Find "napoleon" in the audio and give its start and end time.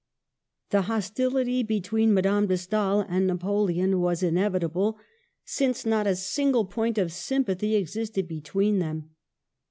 3.27-3.99